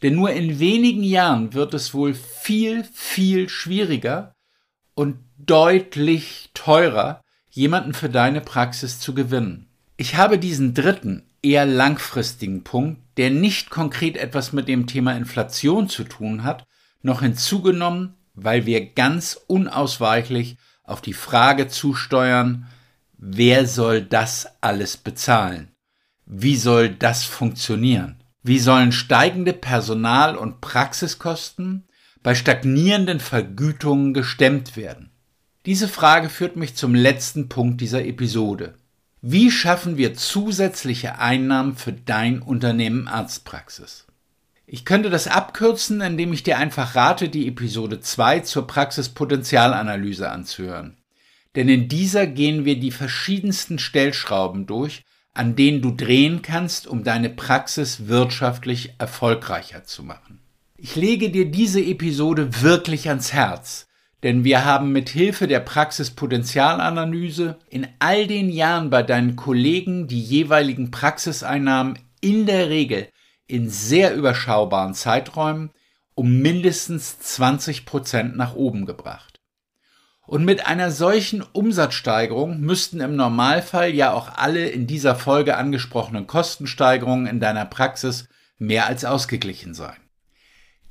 Denn 0.01 0.15
nur 0.15 0.31
in 0.31 0.59
wenigen 0.59 1.03
Jahren 1.03 1.53
wird 1.53 1.73
es 1.73 1.93
wohl 1.93 2.13
viel, 2.13 2.83
viel 2.83 3.49
schwieriger 3.49 4.35
und 4.93 5.17
deutlich 5.37 6.49
teurer, 6.53 7.21
jemanden 7.49 7.93
für 7.93 8.09
deine 8.09 8.41
Praxis 8.41 8.99
zu 8.99 9.13
gewinnen. 9.13 9.67
Ich 9.97 10.15
habe 10.15 10.37
diesen 10.37 10.73
dritten, 10.73 11.23
eher 11.41 11.65
langfristigen 11.65 12.63
Punkt, 12.63 13.01
der 13.17 13.29
nicht 13.29 13.69
konkret 13.69 14.17
etwas 14.17 14.53
mit 14.53 14.67
dem 14.67 14.87
Thema 14.87 15.13
Inflation 15.15 15.89
zu 15.89 16.03
tun 16.03 16.43
hat, 16.43 16.65
noch 17.01 17.21
hinzugenommen, 17.21 18.15
weil 18.43 18.65
wir 18.65 18.93
ganz 18.93 19.39
unausweichlich 19.47 20.57
auf 20.83 21.01
die 21.01 21.13
Frage 21.13 21.67
zusteuern, 21.67 22.67
wer 23.17 23.67
soll 23.67 24.01
das 24.01 24.47
alles 24.61 24.97
bezahlen? 24.97 25.71
Wie 26.25 26.55
soll 26.55 26.89
das 26.89 27.25
funktionieren? 27.25 28.23
Wie 28.43 28.59
sollen 28.59 28.91
steigende 28.91 29.53
Personal- 29.53 30.37
und 30.37 30.61
Praxiskosten 30.61 31.87
bei 32.23 32.35
stagnierenden 32.35 33.19
Vergütungen 33.19 34.13
gestemmt 34.13 34.77
werden? 34.77 35.11
Diese 35.65 35.87
Frage 35.87 36.29
führt 36.29 36.55
mich 36.55 36.75
zum 36.75 36.95
letzten 36.95 37.49
Punkt 37.49 37.81
dieser 37.81 38.05
Episode. 38.05 38.75
Wie 39.21 39.51
schaffen 39.51 39.97
wir 39.97 40.15
zusätzliche 40.15 41.19
Einnahmen 41.19 41.75
für 41.75 41.91
dein 41.91 42.41
Unternehmen 42.41 43.07
Arztpraxis? 43.07 44.07
Ich 44.71 44.85
könnte 44.85 45.09
das 45.09 45.25
abkürzen, 45.25 45.99
indem 45.99 46.31
ich 46.31 46.43
dir 46.43 46.59
einfach 46.59 46.93
rate, 46.95 47.27
die 47.27 47.47
Episode 47.47 48.01
2 48.01 48.41
zur 48.41 48.67
Praxispotenzialanalyse 48.67 50.29
anzuhören. 50.29 50.97
Denn 51.55 51.67
in 51.69 51.87
dieser 51.87 52.27
gehen 52.27 52.65
wir 52.65 52.79
die 52.79 52.91
verschiedensten 52.91 53.79
Stellschrauben 53.79 54.67
durch, 54.67 55.01
an 55.33 55.55
denen 55.55 55.81
du 55.81 55.89
drehen 55.89 56.43
kannst, 56.43 56.85
um 56.85 57.03
deine 57.03 57.31
Praxis 57.31 58.07
wirtschaftlich 58.07 58.93
erfolgreicher 58.99 59.85
zu 59.85 60.03
machen. 60.03 60.39
Ich 60.77 60.95
lege 60.95 61.31
dir 61.31 61.49
diese 61.49 61.81
Episode 61.81 62.61
wirklich 62.61 63.09
ans 63.09 63.33
Herz, 63.33 63.87
denn 64.21 64.43
wir 64.43 64.65
haben 64.65 64.91
mit 64.91 65.09
Hilfe 65.09 65.47
der 65.47 65.61
Praxispotenzialanalyse 65.61 67.57
in 67.71 67.87
all 67.97 68.27
den 68.27 68.49
Jahren 68.51 68.91
bei 68.91 69.01
deinen 69.01 69.35
Kollegen 69.35 70.07
die 70.07 70.21
jeweiligen 70.21 70.91
Praxiseinnahmen 70.91 71.97
in 72.21 72.45
der 72.45 72.69
Regel 72.69 73.07
in 73.49 73.69
sehr 73.69 74.15
überschaubaren 74.15 74.93
Zeiträumen 74.93 75.71
um 76.15 76.39
mindestens 76.39 77.19
20 77.19 77.85
Prozent 77.85 78.37
nach 78.37 78.53
oben 78.53 78.85
gebracht. 78.85 79.39
Und 80.25 80.45
mit 80.45 80.67
einer 80.67 80.91
solchen 80.91 81.41
Umsatzsteigerung 81.41 82.59
müssten 82.59 82.99
im 83.01 83.15
Normalfall 83.15 83.89
ja 83.95 84.13
auch 84.13 84.37
alle 84.37 84.69
in 84.69 84.85
dieser 84.85 85.15
Folge 85.15 85.57
angesprochenen 85.57 86.27
Kostensteigerungen 86.27 87.25
in 87.25 87.39
deiner 87.39 87.65
Praxis 87.65 88.27
mehr 88.59 88.85
als 88.85 89.05
ausgeglichen 89.05 89.73
sein. 89.73 89.97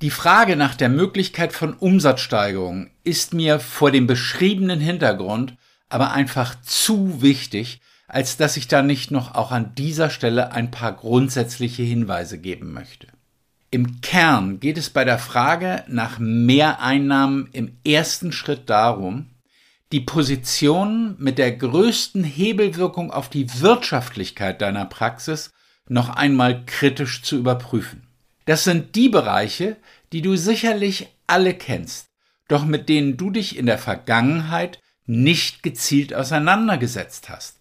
Die 0.02 0.10
Frage 0.10 0.56
nach 0.56 0.74
der 0.74 0.88
Möglichkeit 0.88 1.52
von 1.52 1.74
Umsatzsteigerungen 1.74 2.90
ist 3.04 3.34
mir 3.34 3.60
vor 3.60 3.90
dem 3.90 4.06
beschriebenen 4.06 4.80
Hintergrund 4.80 5.56
aber 5.88 6.12
einfach 6.12 6.60
zu 6.62 7.22
wichtig, 7.22 7.80
als 8.08 8.36
dass 8.38 8.56
ich 8.56 8.66
da 8.66 8.82
nicht 8.82 9.10
noch 9.10 9.34
auch 9.34 9.52
an 9.52 9.74
dieser 9.76 10.10
Stelle 10.10 10.52
ein 10.52 10.70
paar 10.70 10.94
grundsätzliche 10.94 11.82
Hinweise 11.82 12.38
geben 12.38 12.72
möchte. 12.72 13.06
Im 13.70 14.00
Kern 14.00 14.60
geht 14.60 14.78
es 14.78 14.88
bei 14.88 15.04
der 15.04 15.18
Frage 15.18 15.84
nach 15.88 16.18
Mehreinnahmen 16.18 17.50
im 17.52 17.76
ersten 17.86 18.32
Schritt 18.32 18.70
darum, 18.70 19.26
die 19.92 20.00
Position 20.00 21.16
mit 21.18 21.38
der 21.38 21.52
größten 21.52 22.24
Hebelwirkung 22.24 23.10
auf 23.10 23.28
die 23.28 23.60
Wirtschaftlichkeit 23.60 24.62
deiner 24.62 24.86
Praxis 24.86 25.50
noch 25.86 26.08
einmal 26.08 26.64
kritisch 26.64 27.22
zu 27.22 27.36
überprüfen. 27.36 28.06
Das 28.46 28.64
sind 28.64 28.94
die 28.94 29.10
Bereiche, 29.10 29.76
die 30.12 30.22
du 30.22 30.36
sicherlich 30.36 31.08
alle 31.26 31.52
kennst, 31.54 32.08
doch 32.48 32.64
mit 32.64 32.88
denen 32.88 33.18
du 33.18 33.30
dich 33.30 33.58
in 33.58 33.66
der 33.66 33.78
Vergangenheit 33.78 34.80
nicht 35.04 35.62
gezielt 35.62 36.14
auseinandergesetzt 36.14 37.28
hast, 37.28 37.57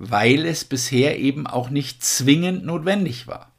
weil 0.00 0.46
es 0.46 0.64
bisher 0.64 1.18
eben 1.18 1.46
auch 1.46 1.70
nicht 1.70 2.04
zwingend 2.04 2.64
notwendig 2.64 3.26
war. 3.26 3.52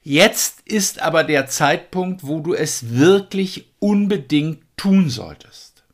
Jetzt 0.00 0.62
ist 0.64 1.02
aber 1.02 1.24
der 1.24 1.48
Zeitpunkt, 1.48 2.24
wo 2.24 2.40
du 2.40 2.54
es 2.54 2.90
wirklich 2.90 3.74
unbedingt 3.80 4.62
tun 4.76 5.10
solltest. 5.10 5.84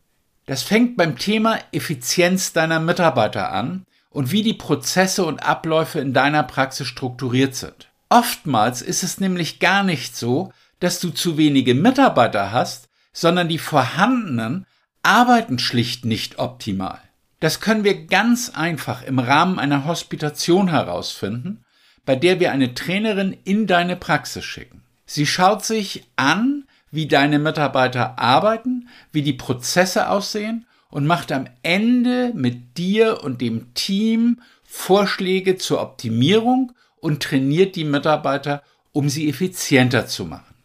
Das 0.45 0.63
fängt 0.63 0.97
beim 0.97 1.19
Thema 1.19 1.59
Effizienz 1.73 2.53
deiner 2.53 2.79
Mitarbeiter 2.79 3.51
an 3.51 3.85
und 4.11 4.31
wie 4.31 4.43
die 4.43 4.55
Prozesse 4.55 5.25
und 5.25 5.43
Abläufe 5.43 5.99
in 6.01 6.13
deiner 6.13 6.43
Praxis 6.43 6.87
strukturiert 6.87 7.57
sind. 7.57 7.91
Oftmals 8.11 8.83
ist 8.83 9.03
es 9.03 9.19
nämlich 9.19 9.59
gar 9.59 9.83
nicht 9.83 10.17
so, 10.17 10.53
dass 10.79 11.01
du 11.01 11.11
zu 11.11 11.37
wenige 11.37 11.75
Mitarbeiter 11.75 12.53
hast, 12.53 12.89
sondern 13.13 13.49
die 13.49 13.59
vorhandenen 13.59 14.67
arbeiten 15.03 15.59
schlicht 15.59 16.05
nicht 16.05 16.39
optimal. 16.39 17.01
Das 17.47 17.61
können 17.61 17.85
wir 17.85 18.07
ganz 18.07 18.51
einfach 18.57 19.05
im 19.05 19.21
Rahmen 19.21 19.61
einer 19.61 19.85
Hospitation 19.85 20.67
herausfinden 20.67 21.65
bei 22.05 22.17
der 22.17 22.41
wir 22.41 22.51
eine 22.51 22.75
Trainerin 22.75 23.37
in 23.45 23.69
deine 23.69 23.95
Praxis 23.95 24.45
schicken. 24.45 24.83
Sie 25.05 25.27
schaut 25.27 25.65
sich 25.65 26.09
an, 26.17 26.65
wie 26.91 27.07
deine 27.07 27.39
Mitarbeiter 27.39 28.19
arbeiten, 28.19 28.89
wie 29.13 29.23
die 29.23 29.33
Prozesse 29.33 30.09
aussehen 30.09 30.67
und 30.91 31.07
macht 31.07 31.31
am 31.31 31.47
Ende 31.63 32.33
mit 32.35 32.79
dir 32.79 33.23
und 33.23 33.41
dem 33.41 33.73
Team 33.75 34.41
Vorschläge 34.65 35.57
zur 35.57 35.81
Optimierung 35.81 36.73
und 36.97 37.23
trainiert 37.23 37.77
die 37.77 37.85
Mitarbeiter, 37.85 38.65
um 38.91 39.09
sie 39.09 39.29
effizienter 39.29 40.09
zu 40.09 40.25
machen. 40.25 40.57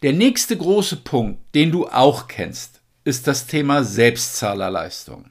Der 0.00 0.14
nächste 0.14 0.56
große 0.56 0.96
Punkt, 0.96 1.54
den 1.54 1.70
du 1.70 1.86
auch 1.86 2.28
kennst, 2.28 2.80
ist 3.04 3.26
das 3.26 3.46
Thema 3.46 3.84
Selbstzahlerleistung. 3.84 5.26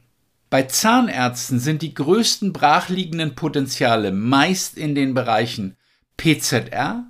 Bei 0.54 0.62
Zahnärzten 0.62 1.60
sind 1.60 1.82
die 1.82 1.96
größten 1.96 2.54
brachliegenden 2.54 3.34
Potenziale 3.34 4.12
meist 4.12 4.78
in 4.78 4.94
den 4.94 5.16
Bereichen 5.16 5.78
PZR, 6.16 7.06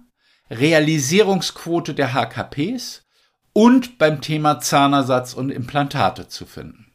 Realisierungsquote 0.50 1.93
der 1.93 2.13
HKPs 2.13 3.03
und 3.51 3.97
beim 3.97 4.21
Thema 4.21 4.62
Zahnersatz 4.62 5.33
und 5.33 5.50
Implantate 5.50 6.29
zu 6.29 6.45
finden. 6.45 6.85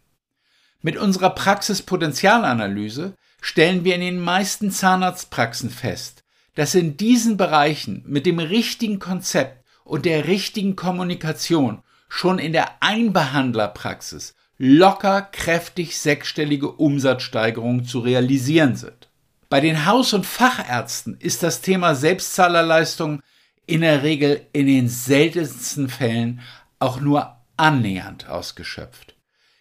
Mit 0.80 0.96
unserer 0.96 1.34
Praxispotenzialanalyse 1.34 3.14
stellen 3.42 3.84
wir 3.84 3.96
in 3.96 4.00
den 4.00 4.18
meisten 4.18 4.70
Zahnarztpraxen 4.70 5.68
fest, 5.68 6.24
dass 6.54 6.74
in 6.74 6.96
diesen 6.96 7.36
Bereichen 7.36 8.04
mit 8.06 8.24
dem 8.24 8.38
richtigen 8.38 9.00
Konzept 9.00 9.66
und 9.84 10.06
der 10.06 10.26
richtigen 10.26 10.76
Kommunikation 10.76 11.82
schon 12.08 12.38
in 12.38 12.54
der 12.54 12.82
Einbehandlerpraxis 12.82 14.34
locker 14.58 15.22
kräftig 15.22 15.98
sechsstellige 15.98 16.72
Umsatzsteigerungen 16.72 17.84
zu 17.84 18.00
realisieren 18.00 18.76
sind. 18.76 19.08
Bei 19.48 19.60
den 19.60 19.86
Haus- 19.86 20.12
und 20.12 20.26
Fachärzten 20.26 21.16
ist 21.20 21.42
das 21.42 21.62
Thema 21.62 21.94
Selbstzahlerleistung 21.94 23.22
in 23.66 23.80
der 23.80 24.02
Regel 24.02 24.46
in 24.52 24.66
den 24.66 24.88
seltensten 24.88 25.88
Fällen 25.88 26.40
auch 26.80 27.00
nur 27.00 27.36
annähernd 27.56 28.28
ausgeschöpft. 28.28 29.14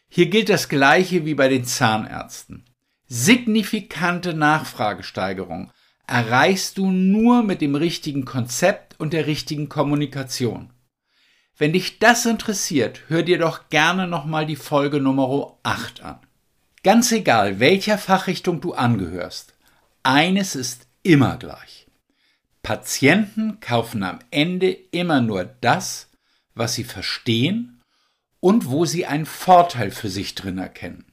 Hier 0.10 0.28
gilt 0.28 0.50
das 0.50 0.68
Gleiche 0.68 1.26
wie 1.26 1.36
bei 1.36 1.48
den 1.48 1.66
Zahnärzten. 1.66 2.66
Signifikante 3.08 4.34
Nachfragesteigerung 4.34 5.72
erreichst 6.08 6.78
du 6.78 6.90
nur 6.90 7.44
mit 7.44 7.62
dem 7.62 7.76
richtigen 7.76 8.26
Konzept 8.26 9.00
und 9.00 9.14
der 9.14 9.28
richtigen 9.28 9.70
Kommunikation. 9.70 10.72
Wenn 11.60 11.74
dich 11.74 11.98
das 11.98 12.28
interessiert, 12.28 13.02
hör 13.08 13.24
dir 13.24 13.40
doch 13.40 13.70
gerne 13.70 14.08
nochmal 14.08 14.46
die 14.46 14.56
Folge 14.56 15.02
Nummer 15.02 15.58
8 15.64 16.04
an. 16.04 16.20
Ganz 16.84 17.12
egal, 17.12 17.60
welcher 17.60 17.98
Fachrichtung 17.98 18.62
du 18.62 18.74
angehörst, 18.74 19.56
eines 20.04 20.56
ist 20.56 20.88
immer 21.02 21.38
gleich. 21.38 21.88
Patienten 22.62 23.60
kaufen 23.60 24.04
am 24.04 24.20
Ende 24.30 24.70
immer 24.70 25.20
nur 25.20 25.46
das, 25.46 26.10
was 26.54 26.76
sie 26.76 26.84
verstehen 26.84 27.82
und 28.40 28.70
wo 28.70 28.86
sie 28.86 29.08
einen 29.08 29.26
Vorteil 29.26 29.90
für 29.90 30.10
sich 30.10 30.36
drin 30.36 30.60
erkennen. 30.60 31.06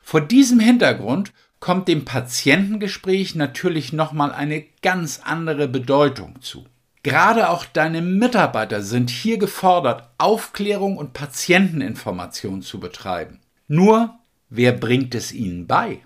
Vor 0.00 0.20
diesem 0.20 0.58
Hintergrund 0.58 1.32
kommt 1.60 1.86
dem 1.86 2.04
Patientengespräch 2.04 3.36
natürlich 3.36 3.92
nochmal 3.92 4.32
eine 4.32 4.62
ganz 4.82 5.20
andere 5.22 5.68
Bedeutung 5.68 6.42
zu. 6.42 6.66
Gerade 7.02 7.48
auch 7.50 7.64
deine 7.64 8.00
Mitarbeiter 8.00 8.82
sind 8.82 9.10
hier 9.10 9.38
gefordert, 9.38 10.08
Aufklärung 10.18 10.96
und 10.96 11.12
Patienteninformation 11.12 12.62
zu 12.62 12.78
betreiben. 12.78 13.40
Nur, 13.66 14.18
wer 14.48 14.72
bringt 14.72 15.14
es 15.14 15.32
ihnen 15.32 15.66
bei? 15.66 16.00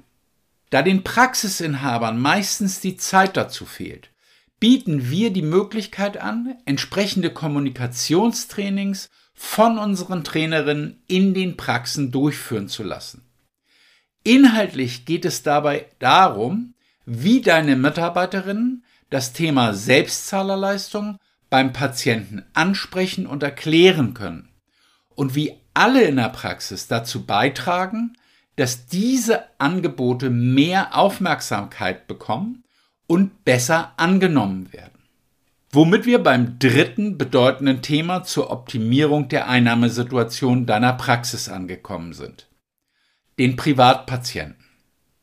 Da 0.71 0.83
den 0.83 1.05
Praxisinhabern 1.05 2.19
meistens 2.19 2.81
die 2.81 2.97
Zeit 2.97 3.37
dazu 3.37 3.67
fehlt, 3.67 4.11
bieten 4.59 5.11
wir 5.11 5.31
die 5.31 5.43
Möglichkeit 5.43 6.17
an, 6.17 6.57
entsprechende 6.65 7.31
Kommunikationstrainings 7.31 9.11
von 9.35 9.77
unseren 9.79 10.25
Trainerinnen 10.25 11.03
in 11.07 11.35
den 11.35 11.59
Praxen 11.59 12.11
durchführen 12.11 12.69
zu 12.69 12.83
lassen. 12.83 13.23
Inhaltlich 14.25 15.05
geht 15.05 15.27
es 15.27 15.43
dabei 15.43 15.87
darum, 15.99 16.75
wie 17.05 17.43
deine 17.43 17.77
Mitarbeiterinnen 17.77 18.83
das 19.11 19.33
Thema 19.33 19.75
Selbstzahlerleistung 19.75 21.19
beim 21.51 21.73
Patienten 21.73 22.45
ansprechen 22.55 23.27
und 23.27 23.42
erklären 23.42 24.14
können 24.14 24.49
und 25.14 25.35
wie 25.35 25.55
alle 25.75 26.03
in 26.05 26.16
der 26.16 26.31
Praxis 26.31 26.88
dazu 26.88 27.27
beitragen, 27.27 28.16
dass 28.57 28.87
diese 28.87 29.45
Angebote 29.59 30.31
mehr 30.31 30.97
Aufmerksamkeit 30.97 32.07
bekommen 32.07 32.64
und 33.07 33.45
besser 33.45 33.92
angenommen 33.97 34.73
werden. 34.73 34.92
Womit 35.71 36.07
wir 36.07 36.23
beim 36.23 36.59
dritten 36.59 37.19
bedeutenden 37.19 37.83
Thema 37.83 38.25
zur 38.25 38.51
Optimierung 38.51 39.29
der 39.29 39.49
Einnahmesituation 39.49 40.64
deiner 40.64 40.95
Praxis 40.95 41.49
angekommen 41.49 42.14
sind. 42.14 42.49
Den 43.38 43.57
Privatpatienten. 43.57 44.64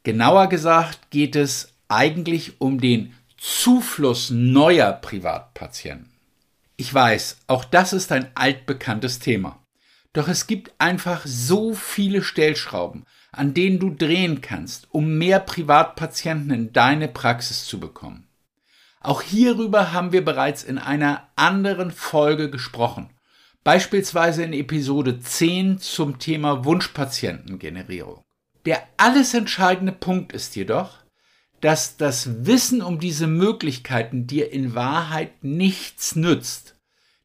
Genauer 0.04 0.48
gesagt 0.48 1.10
geht 1.10 1.36
es 1.36 1.74
eigentlich 1.88 2.62
um 2.62 2.80
den 2.80 3.14
Zufluss 3.46 4.30
neuer 4.30 4.94
Privatpatienten. 4.94 6.14
Ich 6.78 6.94
weiß, 6.94 7.40
auch 7.48 7.66
das 7.66 7.92
ist 7.92 8.14
ein 8.14 8.32
altbekanntes 8.36 9.20
Thema. 9.20 9.62
Doch 10.14 10.30
es 10.30 10.48
gibt 10.48 10.72
einfach 10.78 11.24
so 11.26 11.74
viele 11.74 12.24
Stellschrauben, 12.24 13.06
an 13.34 13.54
denen 13.54 13.80
du 13.80 13.90
drehen 13.90 14.40
kannst, 14.40 14.88
um 14.92 15.18
mehr 15.18 15.42
Privatpatienten 15.42 16.52
in 16.52 16.72
deine 16.72 17.10
Praxis 17.10 17.66
zu 17.66 17.82
bekommen. 17.82 18.30
Auch 19.02 19.22
hierüber 19.22 19.92
haben 19.92 20.14
wir 20.14 20.24
bereits 20.24 20.64
in 20.64 20.78
einer 20.78 21.28
anderen 21.36 21.92
Folge 21.92 22.50
gesprochen, 22.50 23.10
beispielsweise 23.66 24.44
in 24.44 24.54
Episode 24.54 25.20
10 25.20 25.80
zum 25.80 26.18
Thema 26.18 26.64
Wunschpatientengenerierung. 26.64 28.24
Der 28.66 28.88
alles 28.96 29.34
entscheidende 29.34 29.92
Punkt 29.92 30.32
ist 30.32 30.56
jedoch, 30.56 31.03
dass 31.64 31.96
das 31.96 32.46
Wissen 32.46 32.82
um 32.82 33.00
diese 33.00 33.26
Möglichkeiten 33.26 34.28
dir 34.28 34.52
in 34.52 34.76
Wahrheit 34.76 35.46
nichts 35.46 36.14
nützt. 36.14 36.76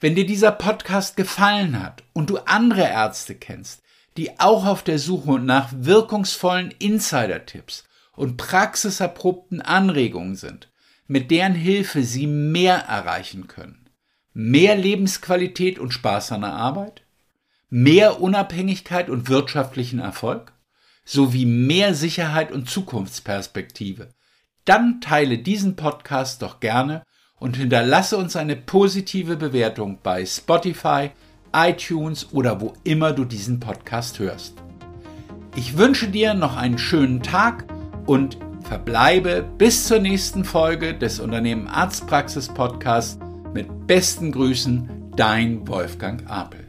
Wenn 0.00 0.14
dir 0.14 0.26
dieser 0.26 0.52
Podcast 0.52 1.16
gefallen 1.16 1.82
hat 1.82 2.04
und 2.12 2.28
du 2.30 2.36
andere 2.38 2.82
Ärzte 2.82 3.34
kennst, 3.34 3.82
die 4.16 4.38
auch 4.40 4.64
auf 4.66 4.82
der 4.82 4.98
Suche 4.98 5.38
nach 5.38 5.68
wirkungsvollen 5.72 6.72
Insider-Tipps 6.72 7.84
und 8.16 8.36
praxiserprobten 8.36 9.60
Anregungen 9.60 10.34
sind, 10.34 10.68
mit 11.08 11.30
deren 11.30 11.54
Hilfe 11.54 12.04
sie 12.04 12.26
mehr 12.26 12.76
erreichen 12.76 13.48
können, 13.48 13.88
mehr 14.34 14.76
Lebensqualität 14.76 15.78
und 15.78 15.92
Spaß 15.92 16.32
an 16.32 16.42
der 16.42 16.52
Arbeit, 16.52 17.02
mehr 17.70 18.20
Unabhängigkeit 18.20 19.10
und 19.10 19.28
wirtschaftlichen 19.28 19.98
Erfolg, 19.98 20.52
sowie 21.04 21.46
mehr 21.46 21.94
Sicherheit 21.94 22.52
und 22.52 22.68
Zukunftsperspektive, 22.68 24.10
dann 24.66 25.00
teile 25.00 25.38
diesen 25.38 25.74
Podcast 25.76 26.42
doch 26.42 26.60
gerne 26.60 27.02
und 27.36 27.56
hinterlasse 27.56 28.18
uns 28.18 28.36
eine 28.36 28.56
positive 28.56 29.36
Bewertung 29.36 30.00
bei 30.02 30.26
Spotify, 30.26 31.10
iTunes 31.54 32.32
oder 32.32 32.60
wo 32.60 32.74
immer 32.84 33.12
du 33.12 33.24
diesen 33.24 33.60
Podcast 33.60 34.18
hörst. 34.18 34.54
Ich 35.56 35.78
wünsche 35.78 36.08
dir 36.08 36.34
noch 36.34 36.56
einen 36.56 36.78
schönen 36.78 37.22
Tag 37.22 37.64
und 38.06 38.36
verbleibe 38.68 39.42
bis 39.56 39.86
zur 39.86 39.98
nächsten 39.98 40.44
Folge 40.44 40.92
des 40.92 41.20
Unternehmen 41.20 41.66
Arztpraxis 41.68 42.48
Podcasts 42.48 43.18
mit 43.54 43.86
besten 43.86 44.30
Grüßen, 44.30 45.10
dein 45.16 45.66
Wolfgang 45.66 46.30
Apel. 46.30 46.67